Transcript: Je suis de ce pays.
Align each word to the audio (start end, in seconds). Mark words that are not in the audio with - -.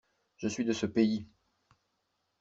Je 0.37 0.47
suis 0.47 0.65
de 0.65 0.73
ce 0.73 0.87
pays. 0.87 1.27